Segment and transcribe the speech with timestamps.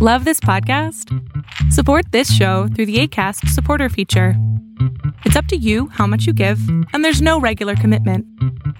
[0.00, 1.12] Love this podcast?
[1.72, 4.34] Support this show through the ACAST supporter feature.
[5.24, 6.60] It's up to you how much you give,
[6.92, 8.24] and there's no regular commitment.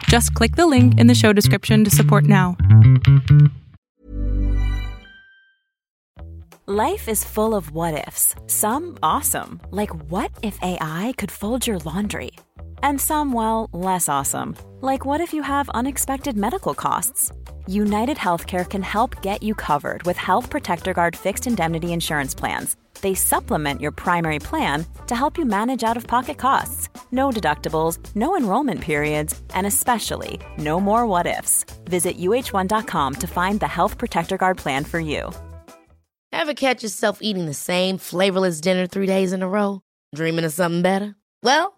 [0.05, 2.57] Just click the link in the show description to support now.
[6.67, 11.79] Life is full of what ifs, some awesome, like what if AI could fold your
[11.81, 12.31] laundry?
[12.83, 17.33] And some, well, less awesome, like what if you have unexpected medical costs?
[17.67, 22.77] United Healthcare can help get you covered with Health Protector Guard fixed indemnity insurance plans.
[23.01, 26.89] They supplement your primary plan to help you manage out of pocket costs.
[27.13, 31.65] No deductibles, no enrollment periods, and especially no more what ifs.
[31.85, 35.31] Visit uh1.com to find the Health Protector Guard plan for you.
[36.33, 39.81] Ever catch yourself eating the same flavorless dinner three days in a row?
[40.15, 41.17] Dreaming of something better?
[41.43, 41.78] Well,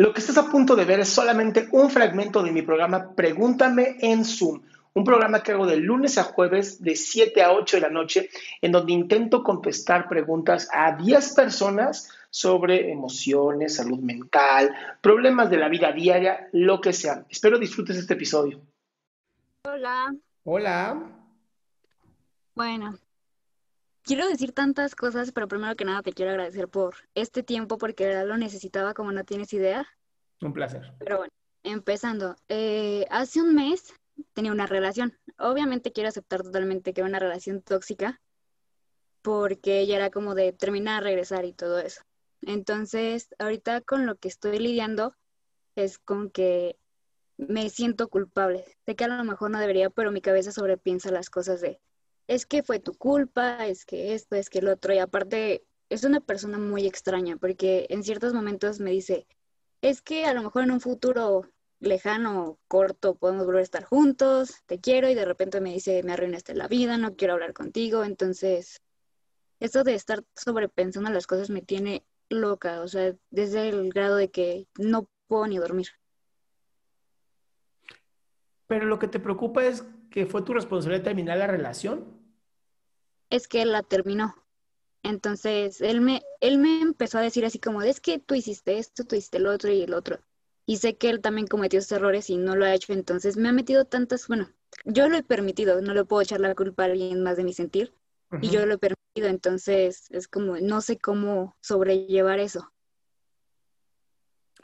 [0.00, 3.98] Lo que estás a punto de ver es solamente un fragmento de mi programa Pregúntame
[4.00, 4.62] en Zoom
[4.94, 8.30] un programa que hago de lunes a jueves de 7 a 8 de la noche,
[8.62, 15.68] en donde intento contestar preguntas a 10 personas sobre emociones, salud mental, problemas de la
[15.68, 17.26] vida diaria, lo que sea.
[17.28, 18.62] Espero disfrutes este episodio.
[19.64, 20.14] Hola.
[20.44, 21.02] Hola.
[22.54, 22.98] Bueno,
[24.10, 28.02] quiero decir tantas cosas, pero primero que nada te quiero agradecer por este tiempo porque
[28.02, 29.86] de verdad lo necesitaba como no tienes idea.
[30.40, 30.92] Un placer.
[30.98, 32.34] Pero bueno, empezando.
[32.48, 33.94] Eh, hace un mes
[34.32, 35.16] tenía una relación.
[35.38, 38.20] Obviamente quiero aceptar totalmente que era una relación tóxica
[39.22, 42.02] porque ella era como de terminar, regresar y todo eso.
[42.42, 45.14] Entonces, ahorita con lo que estoy lidiando
[45.76, 46.76] es con que
[47.36, 48.64] me siento culpable.
[48.86, 51.80] Sé que a lo mejor no debería, pero mi cabeza sobrepiensa las cosas de,
[52.30, 54.94] es que fue tu culpa, es que esto, es que el otro.
[54.94, 59.26] Y aparte, es una persona muy extraña porque en ciertos momentos me dice,
[59.82, 61.42] es que a lo mejor en un futuro
[61.80, 66.12] lejano, corto, podemos volver a estar juntos, te quiero y de repente me dice, me
[66.12, 68.04] arruinaste la vida, no quiero hablar contigo.
[68.04, 68.80] Entonces,
[69.58, 74.30] esto de estar sobrepensando las cosas me tiene loca, o sea, desde el grado de
[74.30, 75.88] que no puedo ni dormir.
[78.68, 82.19] Pero lo que te preocupa es que fue tu responsabilidad terminar la relación.
[83.30, 84.34] Es que él la terminó.
[85.02, 89.04] Entonces, él me, él me empezó a decir así como, es que tú hiciste esto,
[89.04, 90.20] tú hiciste el otro y el otro
[90.70, 93.48] y sé que él también cometió esos errores y no lo ha hecho, entonces me
[93.48, 94.50] ha metido tantas, bueno,
[94.84, 97.52] yo lo he permitido, no le puedo echar la culpa a alguien más de mi
[97.52, 97.92] sentir
[98.40, 102.72] y yo lo he permitido, entonces es como, no sé cómo sobrellevar eso.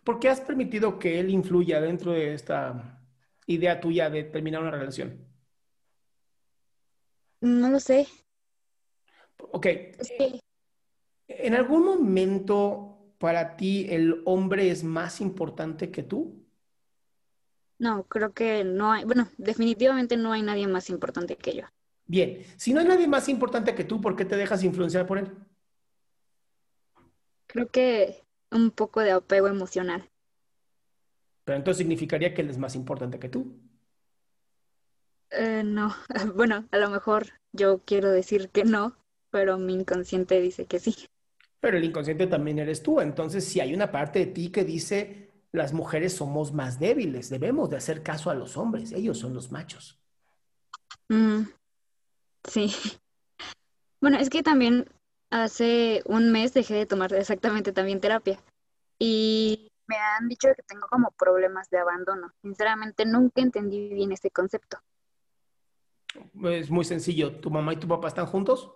[0.04, 3.02] ¿Por qué has permitido que él influya dentro de esta
[3.46, 5.26] idea tuya de terminar una relación?
[7.40, 8.06] No lo sé.
[9.38, 9.66] Ok.
[11.28, 16.46] ¿En algún momento para ti el hombre es más importante que tú?
[17.78, 21.64] No, creo que no hay, bueno, definitivamente no hay nadie más importante que yo.
[22.06, 25.18] Bien, si no hay nadie más importante que tú, ¿por qué te dejas influenciar por
[25.18, 25.30] él?
[27.46, 30.08] Creo que un poco de apego emocional.
[31.44, 33.60] Pero entonces significaría que él es más importante que tú.
[35.30, 35.94] Eh, no,
[36.34, 38.96] bueno, a lo mejor yo quiero decir que no,
[39.36, 40.94] pero mi inconsciente dice que sí
[41.60, 43.00] pero el inconsciente también eres tú.
[43.00, 47.70] Entonces, si hay una parte de ti que dice, las mujeres somos más débiles, debemos
[47.70, 50.00] de hacer caso a los hombres, ellos son los machos.
[51.08, 51.42] Mm,
[52.44, 52.72] sí.
[54.00, 54.88] Bueno, es que también
[55.30, 58.38] hace un mes dejé de tomar exactamente también terapia
[59.00, 62.32] y me han dicho que tengo como problemas de abandono.
[62.42, 64.78] Sinceramente, nunca entendí bien ese concepto.
[66.44, 67.40] Es muy sencillo.
[67.40, 68.70] ¿Tu mamá y tu papá están juntos?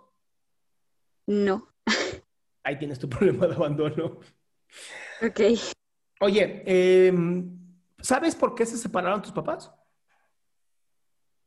[1.26, 1.70] No
[2.62, 4.20] ahí tienes tu problema de abandono.
[5.22, 5.40] Ok.
[6.20, 7.58] Oye, em,
[8.00, 9.70] ¿sabes por qué se separaron tus papás?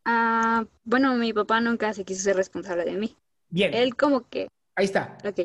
[0.05, 3.15] Ah, bueno, mi papá nunca se quiso ser responsable de mí.
[3.49, 3.73] Bien.
[3.73, 4.49] Él como que...
[4.75, 5.17] Ahí está.
[5.23, 5.41] Ok.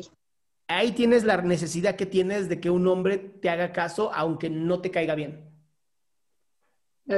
[0.67, 4.81] Ahí tienes la necesidad que tienes de que un hombre te haga caso aunque no
[4.81, 5.47] te caiga bien.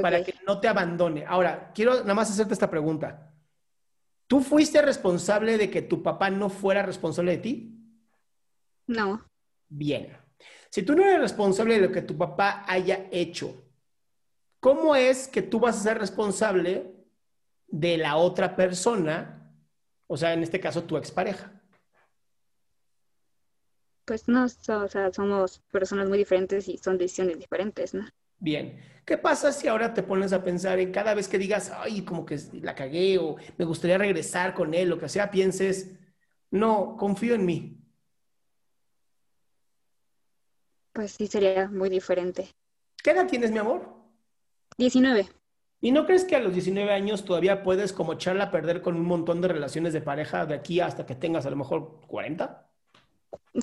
[0.02, 1.25] Para que no te abandone.
[1.25, 3.31] Ahora, quiero nada más hacerte esta pregunta.
[4.31, 7.86] ¿Tú fuiste responsable de que tu papá no fuera responsable de ti?
[8.88, 9.25] No.
[9.68, 10.18] Bien.
[10.69, 13.62] Si tú no eres responsable de lo que tu papá haya hecho,
[14.62, 16.95] ¿cómo es que tú vas a ser responsable
[17.68, 19.54] de la otra persona?
[20.07, 21.51] O sea, en este caso, tu expareja.
[24.06, 28.07] pues no, o sea, somos personas muy diferentes y son decisiones diferentes, ¿no?
[28.42, 28.82] Bien.
[29.06, 32.26] ¿Qué pasa si ahora te pones a pensar en cada vez que digas, ay, como
[32.26, 35.92] que la cagué o me gustaría regresar con él, lo que sea, pienses,
[36.50, 37.78] no, confío en mí?
[40.92, 42.50] Pues sí, sería muy diferente.
[43.04, 43.96] ¿Qué edad tienes, mi amor?
[44.78, 45.28] 19.
[45.82, 48.96] ¿Y no crees que a los 19 años todavía puedes como echarla a perder con
[48.96, 52.70] un montón de relaciones de pareja de aquí hasta que tengas a lo mejor 40?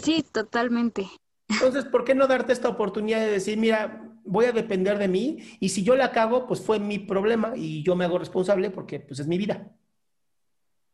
[0.03, 1.09] Sí, totalmente.
[1.49, 5.39] Entonces, ¿por qué no darte esta oportunidad de decir, mira, voy a depender de mí
[5.61, 9.01] y si yo la cago, pues fue mi problema y yo me hago responsable porque
[9.01, 9.71] pues es mi vida?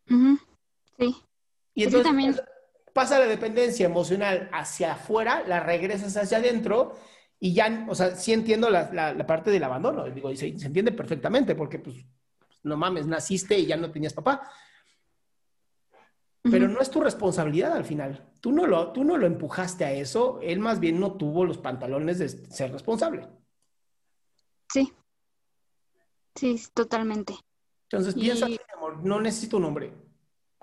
[0.06, 1.16] Sí.
[1.74, 2.36] Y entonces también...
[2.92, 6.94] pasa la dependencia emocional hacia afuera, la regresas hacia adentro
[7.40, 10.92] y ya, o sea, sí entiendo la, la, parte del abandono, digo, y se, entiende
[10.92, 11.96] perfectamente porque pues
[12.62, 14.50] no mames, naciste y ya no tenías papá.
[16.50, 18.22] Pero no es tu responsabilidad al final.
[18.40, 21.56] Tú no, lo, tú no lo empujaste a eso, él más bien no tuvo los
[21.56, 23.26] pantalones de ser responsable.
[24.70, 24.92] Sí.
[26.34, 27.34] Sí, totalmente.
[27.84, 28.46] Entonces piensa,
[28.76, 29.94] amor, no necesito un hombre.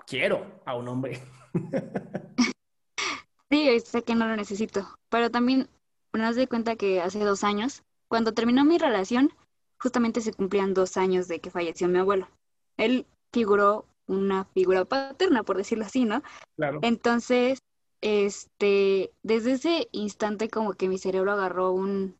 [0.06, 1.20] Quiero a un hombre.
[3.50, 4.86] sí, sé que no lo necesito.
[5.08, 5.68] Pero también
[6.12, 9.32] me das de cuenta que hace dos años, cuando terminó mi relación,
[9.80, 12.28] justamente se cumplían dos años de que falleció mi abuelo.
[12.76, 16.22] Él figuró una figura paterna, por decirlo así, ¿no?
[16.56, 16.80] Claro.
[16.82, 17.60] Entonces,
[18.00, 22.18] este, desde ese instante como que mi cerebro agarró un,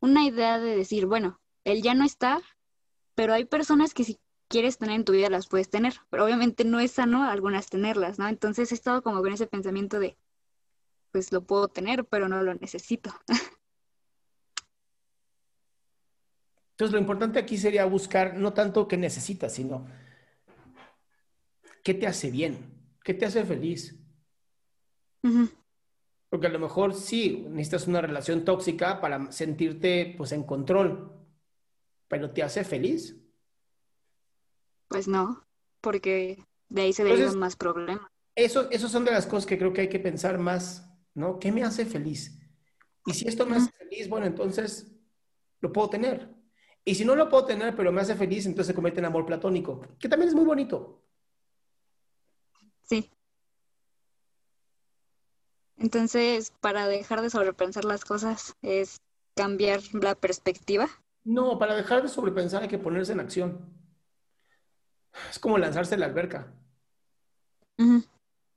[0.00, 2.40] una idea de decir, bueno, él ya no está,
[3.14, 6.64] pero hay personas que si quieres tener en tu vida las puedes tener, pero obviamente
[6.64, 8.26] no es sano algunas tenerlas, ¿no?
[8.26, 10.16] Entonces he estado como con ese pensamiento de,
[11.12, 13.10] pues lo puedo tener, pero no lo necesito.
[16.72, 19.84] Entonces lo importante aquí sería buscar no tanto qué necesitas, sino
[21.88, 22.58] qué te hace bien,
[23.02, 23.98] qué te hace feliz.
[26.28, 31.10] Porque a lo mejor sí, necesitas una relación tóxica para sentirte pues en control,
[32.06, 33.16] pero ¿te hace feliz?
[34.88, 35.46] Pues no,
[35.80, 38.06] porque de ahí se derivan más problemas.
[38.34, 41.38] Eso, eso son de las cosas que creo que hay que pensar más, ¿no?
[41.38, 42.38] ¿Qué me hace feliz?
[43.06, 44.94] Y si esto me hace feliz, bueno, entonces
[45.60, 46.36] lo puedo tener.
[46.84, 49.24] Y si no lo puedo tener, pero me hace feliz, entonces se convierte en amor
[49.24, 51.06] platónico, que también es muy bonito.
[52.88, 53.10] Sí.
[55.78, 59.00] Entonces, para dejar de sobrepensar las cosas es
[59.34, 60.88] cambiar la perspectiva.
[61.24, 63.60] No, para dejar de sobrepensar hay que ponerse en acción.
[65.30, 66.52] Es como lanzarse a la alberca.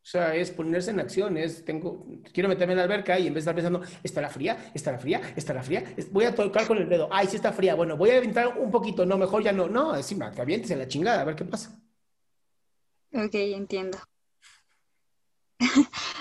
[0.03, 3.35] O sea, es ponerse en acción, es, tengo, quiero meterme en la alberca y en
[3.35, 4.71] vez de estar pensando, ¿estará fría?
[4.73, 5.21] ¿Estará fría?
[5.35, 5.83] ¿Estará fría?
[6.09, 8.71] Voy a tocar con el dedo, ay, sí está fría, bueno, voy a aventar un
[8.71, 11.45] poquito, no, mejor ya no, no, encima, te avientes en la chingada, a ver qué
[11.45, 11.79] pasa.
[13.13, 13.99] Ok, entiendo.